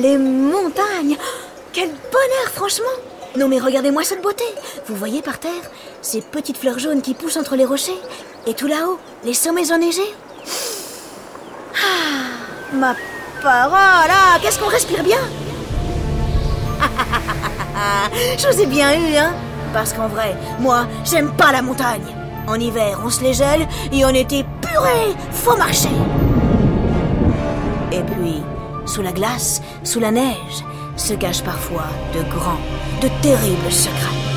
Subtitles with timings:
[0.00, 1.16] Les montagnes.
[1.72, 2.86] Quel bonheur, franchement.
[3.36, 4.44] Non mais regardez-moi cette beauté.
[4.86, 5.50] Vous voyez par terre
[6.02, 7.98] ces petites fleurs jaunes qui poussent entre les rochers
[8.46, 10.14] Et tout là-haut, les sommets enneigés.
[11.74, 12.94] Ah Ma
[13.42, 14.10] parole.
[14.10, 15.18] Ah Qu'est-ce qu'on respire bien?
[18.38, 19.32] Je vous ai bien eu, hein.
[19.72, 22.06] Parce qu'en vrai, moi, j'aime pas la montagne.
[22.46, 25.90] En hiver, on se les gèle et on était purée Faut marcher.
[27.90, 28.42] Et puis,
[28.88, 30.64] sous la glace, sous la neige,
[30.96, 32.58] se cachent parfois de grands,
[33.02, 34.28] de terribles secrets.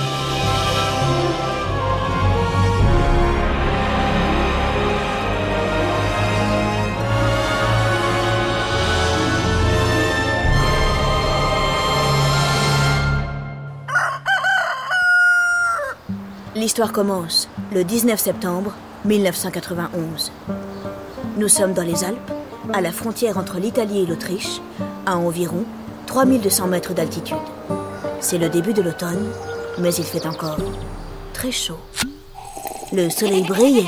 [16.54, 18.74] L'histoire commence le 19 septembre
[19.06, 20.32] 1991.
[21.38, 22.32] Nous sommes dans les Alpes,
[22.74, 24.62] à la frontière entre l'Italie et l'Autriche,
[25.06, 25.66] à environ
[26.08, 27.38] 3200 mètres d'altitude.
[28.20, 29.32] C'est le début de l'automne,
[29.80, 30.58] mais il fait encore
[31.34, 31.80] très chaud.
[32.94, 33.88] Le soleil brille.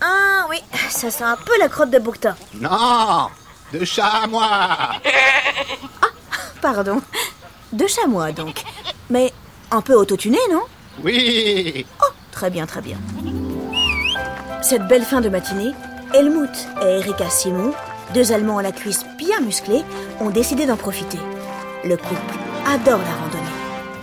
[0.00, 0.58] Ah oui,
[0.90, 2.36] ça sent un peu la crotte de bouquetin.
[2.60, 3.28] Non
[3.72, 4.90] De chamois
[6.60, 7.00] Pardon.
[7.72, 8.62] De chamois donc.
[9.08, 9.32] Mais
[9.70, 10.62] un peu autotuné, non?
[11.04, 12.96] Oui Oh, très bien, très bien.
[14.62, 15.72] Cette belle fin de matinée,
[16.16, 17.74] Helmut et Erika Simon,
[18.14, 19.84] deux Allemands à la cuisse bien musclés,
[20.18, 21.18] ont décidé d'en profiter.
[21.84, 22.34] Le couple
[22.66, 23.44] adore la randonnée.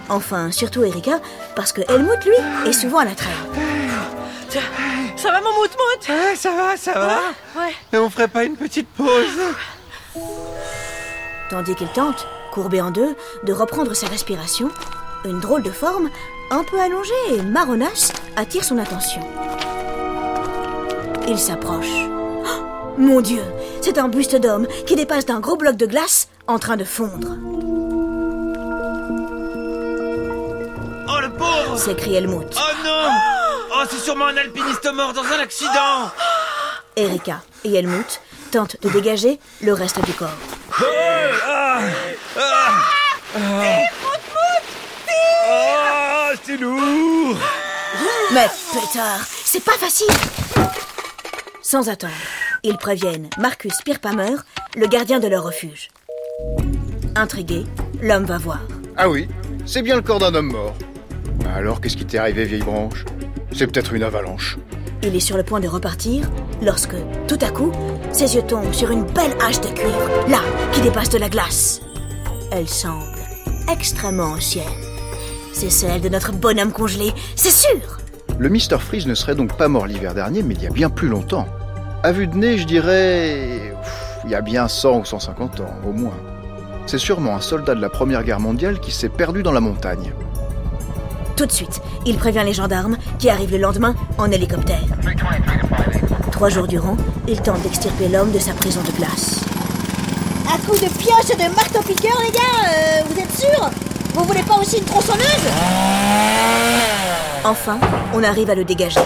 [0.10, 1.20] Enfin, surtout Erika,
[1.56, 3.34] parce que Helmut, lui, est souvent à la traîne.
[5.16, 6.08] Ça va mon mout-mout?
[6.08, 7.18] Ouais, ça va, ça va.
[7.60, 7.74] Ouais.
[7.92, 9.42] Et on ferait pas une petite pause?
[11.50, 14.70] Tandis qu'il tente, courbé en deux, de reprendre sa respiration,
[15.26, 16.12] une drôle de forme,
[16.52, 19.22] un peu allongée et marronasse, attire son attention.
[21.28, 21.88] Il s'approche.
[22.46, 23.42] Oh, mon Dieu,
[23.82, 27.38] c'est un buste d'homme qui dépasse d'un gros bloc de glace en train de fondre.
[31.08, 32.56] Oh le pauvre S'écrie Helmut.
[32.56, 33.10] Oh non
[33.76, 36.12] Oh, c'est sûrement un alpiniste mort dans un accident
[36.96, 40.30] Erika et Helmut tentent de dégager le reste du corps.
[45.50, 47.38] Oh, c'est lourd
[48.32, 50.08] Mais pétard, c'est pas facile
[51.66, 52.12] Sans attendre,
[52.64, 54.36] ils préviennent Marcus Pirpamer,
[54.76, 55.88] le gardien de leur refuge.
[57.16, 57.64] Intrigué,
[58.02, 58.60] l'homme va voir.
[58.98, 59.30] Ah oui,
[59.66, 60.76] c'est bien le corps d'un homme mort.
[61.56, 63.06] Alors, qu'est-ce qui t'est arrivé, vieille branche?
[63.54, 64.58] C'est peut-être une avalanche.
[65.04, 66.30] Il est sur le point de repartir
[66.62, 66.96] lorsque,
[67.30, 67.72] tout à coup,
[68.12, 70.42] ses yeux tombent sur une belle hache de cuivre, là,
[70.74, 71.80] qui dépasse de la glace.
[72.52, 73.06] Elle semble
[73.72, 74.66] extrêmement ancienne.
[75.54, 78.03] C'est celle de notre bonhomme congelé, c'est sûr
[78.40, 78.80] Le Mr.
[78.80, 81.48] Freeze ne serait donc pas mort l'hiver dernier, mais il y a bien plus longtemps.
[82.04, 83.74] À vue de nez, je dirais...
[84.26, 86.18] Il y a bien 100 ou 150 ans, au moins.
[86.86, 90.14] C'est sûrement un soldat de la Première Guerre mondiale qui s'est perdu dans la montagne.
[91.36, 94.84] Tout de suite, il prévient les gendarmes qui arrivent le lendemain en hélicoptère.
[96.32, 99.42] Trois jours durant, il tente d'extirper l'homme de sa prison de glace.
[100.48, 103.70] À coup de pioche et de marteau-piqueur, les gars, euh, vous êtes sûrs?
[104.14, 105.24] Vous voulez pas aussi une tronçonneuse?
[107.46, 107.78] Enfin,
[108.14, 109.02] on arrive à le dégager.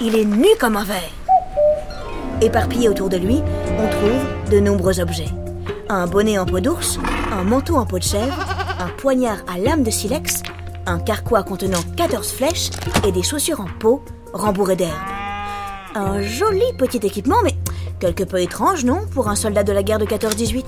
[0.00, 1.10] Il est nu comme un verre.
[2.40, 3.42] Éparpillé autour de lui,
[3.78, 5.28] on trouve de nombreux objets.
[5.88, 7.00] Un bonnet en peau d'ours,
[7.32, 8.38] un manteau en peau de chèvre,
[8.78, 10.42] un poignard à lame de silex,
[10.86, 12.70] un carquois contenant 14 flèches
[13.04, 14.92] et des chaussures en peau rembourrées d'herbe.
[15.96, 17.56] Un joli petit équipement, mais
[17.98, 20.64] quelque peu étrange, non, pour un soldat de la guerre de 14-18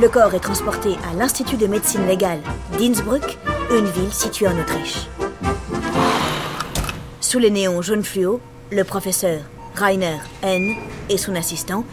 [0.00, 2.40] Le corps est transporté à l'Institut de médecine légale
[2.78, 3.36] d'Innsbruck,
[3.70, 5.06] une ville située en Autriche.
[7.20, 8.40] Sous les néons jaune fluo,
[8.72, 9.42] le professeur
[9.74, 10.74] Rainer N
[11.10, 11.84] et son assistant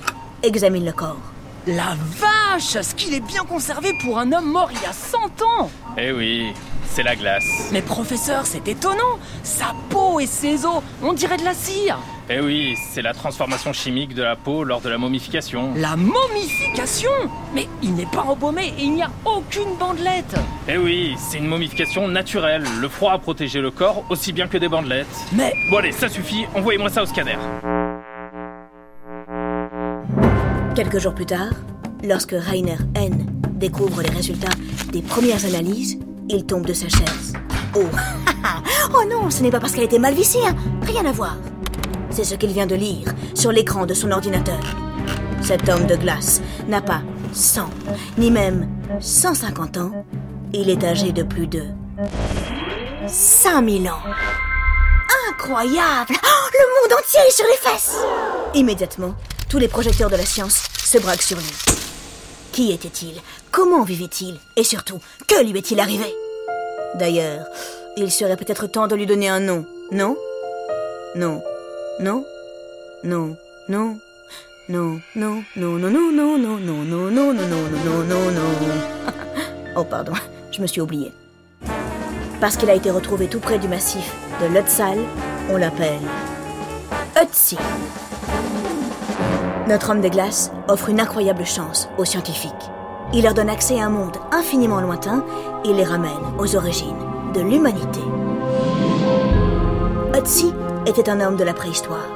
[0.41, 1.19] examinent le corps.
[1.65, 5.17] La vache Ce qu'il est bien conservé pour un homme mort il y a 100
[5.43, 5.69] ans?
[5.99, 6.53] Eh oui,
[6.85, 7.69] c'est la glace.
[7.71, 11.97] Mais professeur, c'est étonnant Sa peau et ses os, on dirait de la cire
[12.29, 15.73] Eh oui, c'est la transformation chimique de la peau lors de la momification.
[15.75, 17.09] La momification
[17.55, 20.35] Mais il n'est pas embaumé et il n'y a aucune bandelette
[20.67, 22.63] Eh oui, c'est une momification naturelle.
[22.79, 25.07] Le froid a protégé le corps aussi bien que des bandelettes.
[25.33, 27.37] Mais Bon allez, ça suffit, envoyez-moi ça au scanner.
[30.75, 31.49] Quelques jours plus tard,
[32.03, 33.25] lorsque Rainer N
[33.57, 34.55] découvre les résultats
[34.91, 35.97] des premières analyses,
[36.29, 37.33] il tombe de sa chaise.
[37.75, 37.83] Oh,
[38.93, 40.55] oh non, ce n'est pas parce qu'elle était mal vissée, hein.
[40.83, 41.37] rien à voir.
[42.09, 44.59] C'est ce qu'il vient de lire sur l'écran de son ordinateur.
[45.41, 47.01] Cet homme de glace n'a pas
[47.33, 47.69] 100,
[48.17, 48.67] ni même
[48.99, 50.05] 150 ans.
[50.53, 51.63] Il est âgé de plus de
[53.07, 54.01] 5000 ans.
[55.29, 56.13] Incroyable
[56.53, 57.97] Le monde entier est sur les fesses
[58.53, 59.13] Immédiatement,
[59.49, 61.86] tous les projecteurs de la science se braquent sur lui.
[62.57, 63.13] Qui était-il
[63.51, 66.11] Comment vivait-il Et surtout, que lui est-il arrivé
[66.95, 67.45] D'ailleurs,
[67.97, 70.17] il serait peut-être temps de lui donner un nom, non
[71.13, 71.43] Non,
[71.99, 72.25] non,
[73.03, 73.37] non,
[73.69, 73.99] non,
[74.69, 79.13] non, non, non, non, non, non, non, non, non, non, non, non, non, non, non.
[79.75, 80.13] Oh pardon,
[80.49, 81.11] je me suis oublié.
[82.41, 84.11] Parce qu'il a été retrouvé tout près du massif
[84.41, 84.97] de Lutzal,
[85.51, 86.01] on l'appelle
[87.21, 87.55] Ötzi.
[89.67, 92.53] Notre homme des glaces offre une incroyable chance aux scientifiques.
[93.13, 95.25] Il leur donne accès à un monde infiniment lointain
[95.65, 96.95] et les ramène aux origines
[97.33, 97.99] de l'humanité.
[100.15, 100.53] Ötzi
[100.85, 102.07] était un homme de la préhistoire.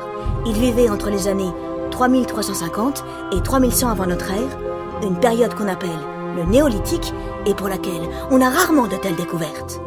[0.45, 1.51] Il vivait entre les années
[1.91, 3.03] 3350
[3.33, 4.57] et 3100 avant notre ère,
[5.03, 5.89] une période qu'on appelle
[6.37, 7.13] le néolithique
[7.45, 9.81] et pour laquelle on a rarement de telles découvertes.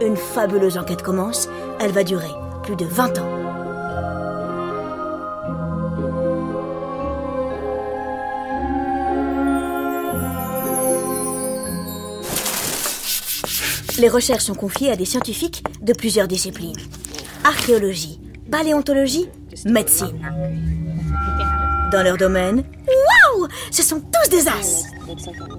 [0.00, 1.50] Une fabuleuse enquête commence,
[1.80, 3.39] elle va durer plus de 20 ans.
[14.00, 16.78] Les recherches sont confiées à des scientifiques de plusieurs disciplines.
[17.44, 18.18] Archéologie,
[18.50, 19.28] paléontologie,
[19.66, 20.18] médecine.
[21.92, 24.84] Dans leur domaine, waouh Ce sont tous des as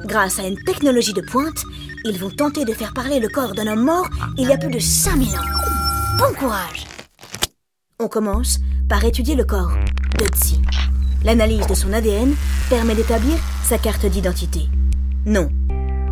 [0.06, 1.64] Grâce à une technologie de pointe,
[2.04, 4.10] ils vont tenter de faire parler le corps d'un homme mort
[4.40, 6.18] il y a plus de 5000 ans.
[6.18, 6.88] Bon courage
[8.00, 8.58] On commence
[8.90, 9.74] par étudier le corps
[10.18, 10.26] de.
[11.24, 12.34] L'analyse de son ADN
[12.70, 14.62] permet d'établir sa carte d'identité.
[15.28, 15.50] Nom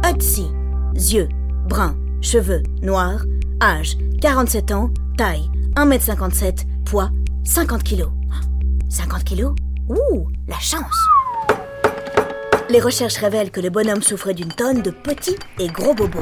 [0.08, 0.46] Otzi.
[0.94, 1.30] Yeux
[1.68, 3.22] bruns, cheveux noirs,
[3.62, 7.10] âge 47 ans, taille 1m57, poids
[7.44, 8.06] 50 kg.
[8.90, 9.46] 50 kg
[9.90, 10.96] Ouh, la chance
[12.70, 16.20] Les recherches révèlent que le bonhomme souffrait d'une tonne de petits et gros bobos.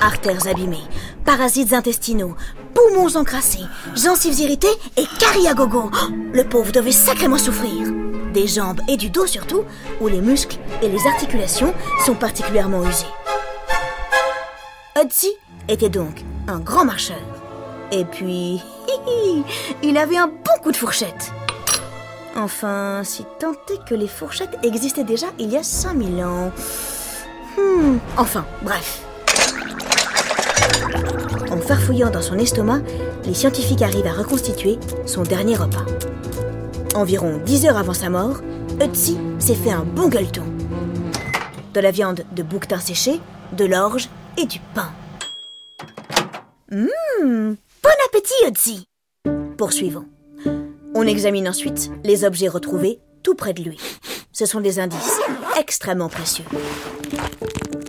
[0.00, 0.76] Artères abîmées,
[1.24, 2.36] parasites intestinaux,
[2.74, 3.64] poumons encrassés,
[3.94, 4.66] gencives irritées
[4.96, 5.90] et caries à gogo.
[6.32, 7.88] Le pauvre devait sacrément souffrir.
[8.32, 9.64] Des jambes et du dos surtout,
[10.00, 13.06] où les muscles et les articulations sont particulièrement usés.
[15.00, 15.28] Hudson
[15.68, 17.20] était donc un grand marcheur.
[17.92, 18.60] Et puis,
[19.82, 21.32] il avait un bon coup de fourchette.
[22.34, 26.50] Enfin, si tant est que les fourchettes existaient déjà il y a 5000 ans.
[27.56, 29.02] Hmm, enfin, bref.
[31.52, 32.80] En farfouillant dans son estomac,
[33.24, 35.86] les scientifiques arrivent à reconstituer son dernier repas.
[36.96, 38.38] Environ 10 heures avant sa mort,
[38.80, 40.44] Ötzi s'est fait un bon gueuleton.
[41.74, 43.20] De la viande de bouquetin séché,
[43.52, 44.92] de l'orge et du pain.
[46.70, 48.86] Hum, bon appétit, Ötzi
[49.56, 50.06] Poursuivons.
[50.94, 53.78] On examine ensuite les objets retrouvés tout près de lui.
[54.32, 55.20] Ce sont des indices
[55.58, 56.44] extrêmement précieux.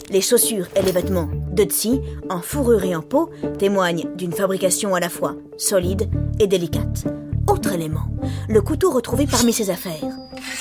[0.09, 3.29] Les chaussures et les vêtements d'Ötzi, en fourrure et en peau,
[3.59, 6.09] témoignent d'une fabrication à la fois solide
[6.39, 7.05] et délicate.
[7.47, 8.07] Autre élément,
[8.47, 10.17] le couteau retrouvé parmi ses affaires.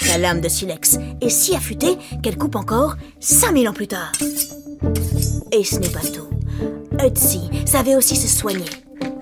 [0.08, 4.12] La lame de silex est si affûtée qu'elle coupe encore 5000 ans plus tard.
[5.52, 6.28] Et ce n'est pas tout.
[7.00, 8.68] Ötzi savait aussi se soigner.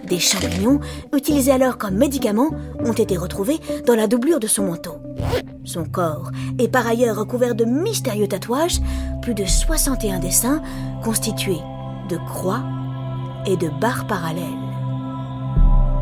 [0.08, 0.80] Des champignons,
[1.14, 2.50] utilisés alors comme médicaments,
[2.84, 4.96] ont été retrouvés dans la doublure de son manteau.
[5.64, 8.80] Son corps est par ailleurs recouvert de mystérieux tatouages,
[9.22, 10.62] plus de 61 dessins
[11.02, 11.60] constitués
[12.08, 12.62] de croix
[13.46, 14.44] et de barres parallèles.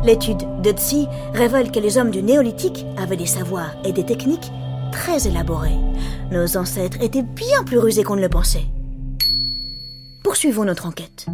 [0.03, 4.51] L'étude d'Ötzi révèle que les hommes du néolithique avaient des savoirs et des techniques
[4.91, 5.79] très élaborés.
[6.31, 8.65] Nos ancêtres étaient bien plus rusés qu'on ne le pensait.
[10.35, 11.27] Poursuivons notre enquête.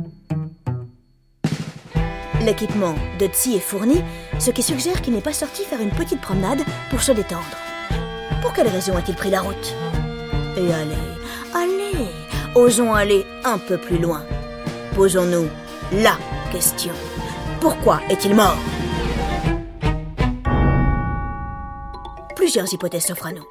[2.42, 4.04] L'équipement de Tsi est fourni,
[4.38, 7.58] ce qui suggère qu'il n'est pas sorti faire une petite promenade pour se détendre.
[8.44, 9.76] Pour quelle raison a-t-il pris la route?
[10.56, 10.94] Et allez,
[11.56, 12.06] allez,
[12.54, 14.24] osons aller un peu plus loin.
[14.94, 15.50] Posons-nous
[15.94, 16.16] la
[16.52, 16.94] question.
[17.60, 18.60] Pourquoi est-il mort?
[22.36, 23.48] Plusieurs hypothèses s'offrent à nous.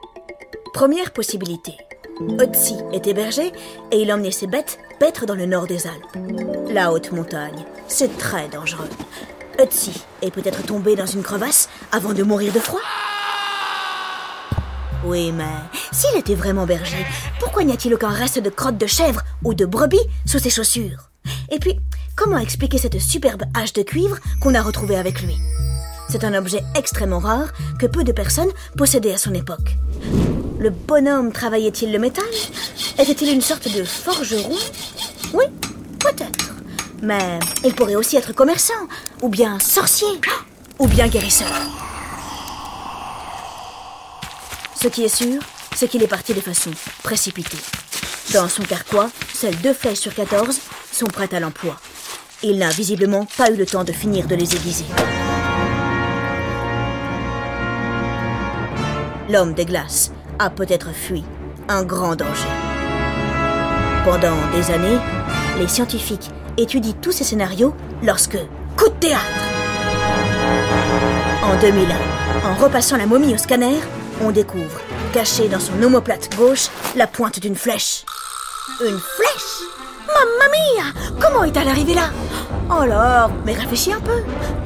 [0.73, 1.77] Première possibilité.
[2.21, 3.53] Otzi était berger
[3.91, 6.71] et il emmenait ses bêtes paître dans le nord des Alpes.
[6.71, 8.89] La haute montagne, c'est très dangereux.
[9.59, 12.81] Otzi est peut-être tombé dans une crevasse avant de mourir de froid
[15.05, 15.45] Oui, mais
[15.93, 17.07] s'il était vraiment berger,
[17.39, 21.11] pourquoi n'y a-t-il aucun reste de crotte de chèvre ou de brebis sous ses chaussures?
[21.51, 21.81] Et puis,
[22.17, 25.37] comment expliquer cette superbe hache de cuivre qu'on a retrouvée avec lui?
[26.11, 29.77] C'est un objet extrêmement rare que peu de personnes possédaient à son époque.
[30.61, 32.23] Le bonhomme travaillait-il le métal?
[32.99, 34.55] Était-il une sorte de forgeron?
[35.33, 35.47] Oui,
[35.99, 36.55] peut-être.
[37.01, 38.75] Mais il pourrait aussi être commerçant,
[39.23, 40.07] ou bien sorcier,
[40.79, 41.49] ou bien guérisseur.
[44.79, 45.41] Ce qui est sûr,
[45.75, 47.57] c'est qu'il est parti de façon précipitée.
[48.35, 50.61] Dans son carquois, seules deux flèches sur 14
[50.93, 51.77] sont prêtes à l'emploi.
[52.43, 54.85] Il n'a visiblement pas eu le temps de finir de les aiguiser.
[59.31, 61.23] L'homme des glaces a peut-être fui
[61.69, 62.49] un grand danger.
[64.05, 64.99] Pendant des années,
[65.59, 68.39] les scientifiques étudient tous ces scénarios lorsque,
[68.77, 69.45] coup de théâtre
[71.45, 73.77] En 2001, en repassant la momie au scanner,
[74.23, 74.81] on découvre,
[75.13, 78.05] cachée dans son omoplate gauche, la pointe d'une flèche.
[78.81, 79.69] Une flèche?
[80.07, 82.09] Mamma mia Comment est-elle arrivée là?
[82.71, 84.23] Oh là, mais réfléchis un peu.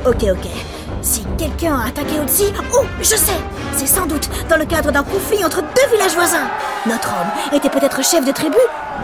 [0.07, 0.74] Ok, ok.
[1.05, 3.39] Si quelqu'un a attaqué Otzi, oh, je sais
[3.77, 6.49] C'est sans doute dans le cadre d'un conflit entre deux villages voisins.
[6.87, 8.57] Notre homme était peut-être chef de tribu,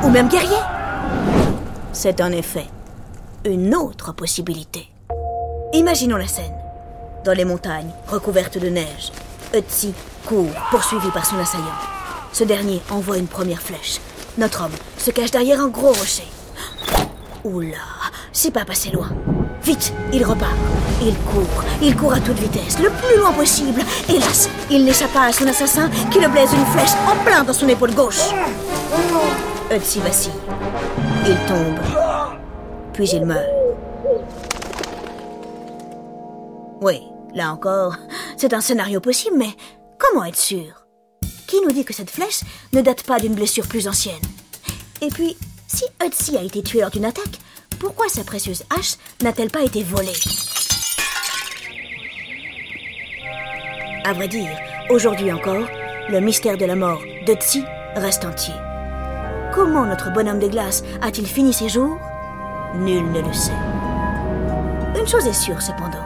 [0.03, 0.57] ou même guerrier.
[1.93, 2.65] C'est en effet
[3.45, 4.89] une autre possibilité.
[5.75, 6.55] Imaginons la scène.
[7.23, 9.13] Dans les montagnes, recouvertes de neige,
[9.55, 9.93] Otzi
[10.25, 11.67] court, poursuivi par son assaillant.
[12.33, 14.01] Ce dernier envoie une première flèche.
[14.39, 16.27] Notre homme se cache derrière un gros rocher.
[17.45, 17.77] Oula,
[18.33, 19.11] c'est pas passé loin.
[19.63, 20.57] Vite, il repart.
[21.03, 23.81] Il court, il court à toute vitesse, le plus loin possible.
[24.09, 27.53] Hélas, il n'échappe pas à son assassin qui le blesse une flèche en plein dans
[27.53, 28.21] son épaule gauche.
[29.71, 30.33] Otzi vacille.
[31.27, 31.79] Il tombe.
[32.93, 33.47] Puis il meurt.
[36.83, 37.03] Oui,
[37.35, 37.97] là encore,
[38.37, 39.55] c'est un scénario possible, mais
[39.99, 40.87] comment être sûr?
[41.47, 42.41] Qui nous dit que cette flèche
[42.73, 44.15] ne date pas d'une blessure plus ancienne?
[45.03, 45.37] Et puis,
[45.67, 47.39] si Otzi a été tué lors d'une attaque,
[47.81, 50.13] pourquoi sa précieuse hache n'a-t-elle pas été volée
[54.05, 54.55] À vrai dire,
[54.91, 55.67] aujourd'hui encore,
[56.11, 57.65] le mystère de la mort d'Otzi
[57.97, 58.55] reste entier.
[59.55, 61.99] Comment notre bonhomme de glace a-t-il fini ses jours?
[62.75, 63.51] Nul ne le sait.
[64.99, 66.05] Une chose est sûre cependant.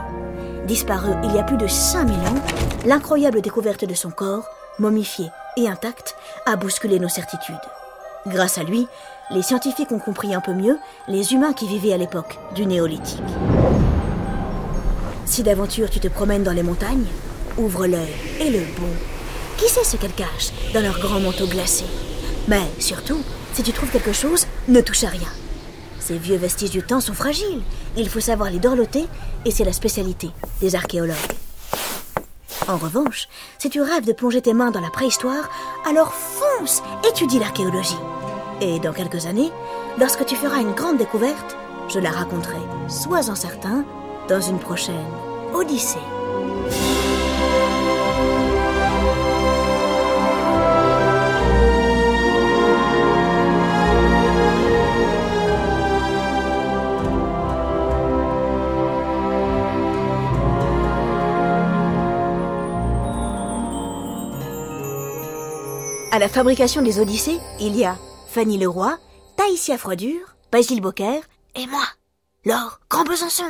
[0.65, 2.41] Disparu il y a plus de 5000 ans,
[2.85, 4.47] l'incroyable découverte de son corps,
[4.79, 5.25] momifié
[5.57, 6.15] et intact,
[6.45, 7.55] a bousculé nos certitudes.
[8.27, 8.87] Grâce à lui,
[9.31, 10.77] les scientifiques ont compris un peu mieux
[11.07, 13.23] les humains qui vivaient à l'époque du néolithique.
[15.25, 17.07] Si d'aventure tu te promènes dans les montagnes,
[17.57, 18.87] ouvre l'œil et le bon.
[19.57, 21.85] Qui sait ce qu'elles cachent dans leurs grands manteaux glacés
[22.47, 23.21] Mais surtout,
[23.53, 25.29] si tu trouves quelque chose, ne touche à rien.
[25.99, 27.63] Ces vieux vestiges du temps sont fragiles.
[27.97, 29.07] Il faut savoir les dorloter
[29.43, 30.29] et c'est la spécialité
[30.61, 31.15] des archéologues.
[32.67, 33.27] En revanche,
[33.57, 35.49] si tu rêves de plonger tes mains dans la préhistoire,
[35.87, 37.97] alors fonce, étudie l'archéologie.
[38.61, 39.51] Et dans quelques années,
[39.99, 41.57] lorsque tu feras une grande découverte,
[41.89, 43.83] je la raconterai, sois-en certain,
[44.29, 44.95] dans une prochaine
[45.53, 45.99] Odyssée.
[66.11, 67.97] À la fabrication des Odyssées, il y a
[68.35, 68.97] Fanny Leroy,
[69.37, 71.21] Taïsia Froidure, Basile Bocquer
[71.55, 71.85] et moi,
[72.43, 73.45] Laure Grand Besançon.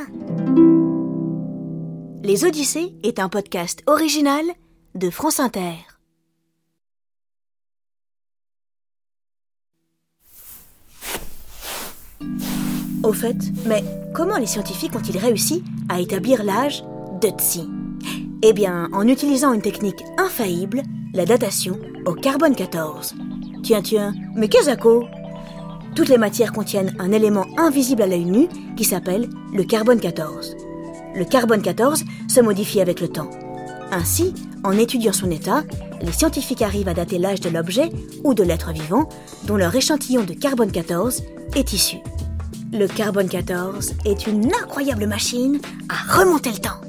[2.22, 4.44] Les Odyssées est un podcast original
[4.94, 5.72] de France Inter.
[13.02, 13.82] Au fait, mais
[14.14, 16.84] comment les scientifiques ont-ils réussi à établir l'âge
[17.20, 17.68] de Tsi
[18.44, 23.16] Eh bien, en utilisant une technique infaillible, la datation au carbone 14.
[23.66, 24.70] Tiens, tiens, mais qu'est-ce
[25.96, 28.46] Toutes les matières contiennent un élément invisible à l'œil nu
[28.76, 30.56] qui s'appelle le carbone 14.
[31.16, 33.28] Le carbone 14 se modifie avec le temps.
[33.90, 34.32] Ainsi,
[34.62, 35.64] en étudiant son état,
[36.00, 37.90] les scientifiques arrivent à dater l'âge de l'objet
[38.22, 39.08] ou de l'être vivant
[39.48, 41.24] dont leur échantillon de carbone 14
[41.56, 41.96] est issu.
[42.72, 45.58] Le carbone 14 est une incroyable machine
[45.88, 46.85] à remonter le temps.